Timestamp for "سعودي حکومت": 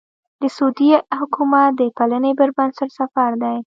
0.55-1.69